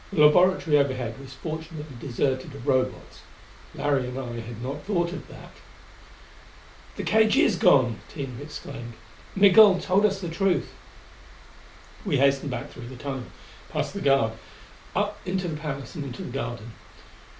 The 0.11 0.25
laboratory 0.25 0.79
overhead 0.79 1.19
was 1.19 1.35
fortunately 1.35 1.95
deserted 1.99 2.55
of 2.55 2.67
Robots: 2.67 3.21
Larry 3.75 4.07
and 4.07 4.17
I 4.17 4.39
had 4.39 4.59
not 4.63 4.81
thought 4.81 5.13
of 5.13 5.27
that. 5.27 5.51
"The 6.95 7.03
cage 7.03 7.37
is 7.37 7.55
gone!" 7.55 7.99
Tina 8.09 8.41
exclaimed. 8.41 8.93
"Migul 9.35 9.79
told 9.79 10.07
us 10.07 10.19
the 10.19 10.27
truth!" 10.27 10.73
We 12.03 12.17
hastened 12.17 12.49
back 12.49 12.71
through 12.71 12.87
the 12.87 12.95
tunnel, 12.95 13.25
past 13.69 13.93
the 13.93 14.01
guard, 14.01 14.33
up 14.95 15.19
into 15.23 15.47
the 15.47 15.57
palace 15.57 15.93
and 15.93 16.03
into 16.03 16.23
the 16.23 16.31
garden. 16.31 16.71